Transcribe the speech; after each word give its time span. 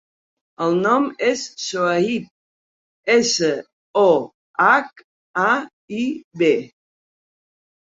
El 0.67 0.77
nom 0.85 1.03
és 1.31 1.43
Sohaib: 1.63 2.25
essa, 3.17 3.51
o, 4.07 4.07
hac, 4.65 5.07
a, 5.45 5.47
i, 6.03 6.03
be. 6.45 6.53